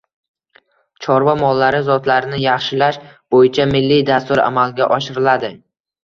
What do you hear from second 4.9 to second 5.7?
oshiriladi.